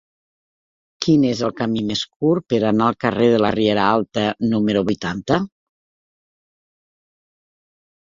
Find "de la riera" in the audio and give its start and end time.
3.35-3.87